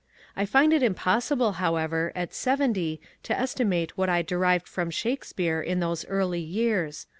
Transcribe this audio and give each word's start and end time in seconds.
I 0.35 0.47
find 0.47 0.73
it 0.73 0.81
impossible, 0.81 1.51
however, 1.61 2.11
at 2.15 2.33
seventy 2.33 2.99
to 3.21 3.37
estimate 3.39 3.95
what 3.99 4.09
I 4.09 4.23
derived 4.23 4.67
from 4.67 4.89
Shakespeare 4.89 5.61
in 5.61 5.79
those 5.79 6.07
early 6.07 6.41
years. 6.41 7.05